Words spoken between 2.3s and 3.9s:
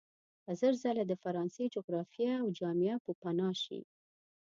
او جامعه پوپناه شي.